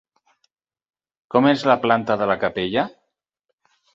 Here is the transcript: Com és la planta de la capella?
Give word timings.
Com 1.35 1.49
és 1.51 1.67
la 1.73 1.77
planta 1.85 2.17
de 2.21 2.31
la 2.33 2.39
capella? 2.47 2.89